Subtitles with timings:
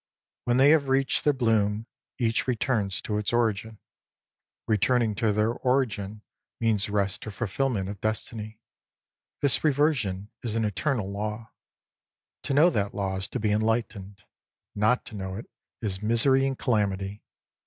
[0.45, 1.85] When they have reached their bloom,
[2.17, 3.77] each returns to its origin.
[4.67, 6.23] Returning to their origin
[6.59, 8.59] means rest or fulfilment of destiny.
[9.41, 11.51] This reversion is an eternal law.
[12.41, 14.23] To know that law is to be enlightened.
[14.73, 15.47] Not to know it,
[15.83, 17.21] is misery and calamity.